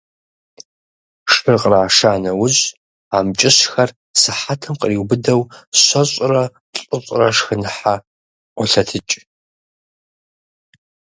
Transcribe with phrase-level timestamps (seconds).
[1.33, 2.61] Шыр къраша нэужь,
[3.17, 3.89] амкӀыщхэр
[4.21, 5.41] сыхьэтым къриубыдэу
[5.81, 7.95] щэщӏрэ-плӏыщӏрэ шхыныхьэ
[8.55, 9.13] ӀуолъэтыкӀ.